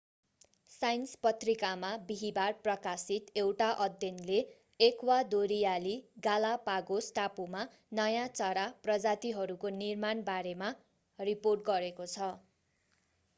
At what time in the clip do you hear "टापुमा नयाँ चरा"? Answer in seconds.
7.15-8.65